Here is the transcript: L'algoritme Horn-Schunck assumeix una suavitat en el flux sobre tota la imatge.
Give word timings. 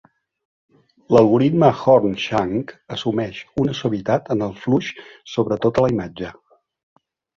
L'algoritme 1.15 1.67
Horn-Schunck 1.81 2.73
assumeix 2.97 3.37
una 3.65 3.77
suavitat 3.83 4.33
en 4.37 4.43
el 4.47 4.57
flux 4.65 4.91
sobre 5.37 5.59
tota 5.67 5.85
la 5.89 5.93
imatge. 5.97 6.33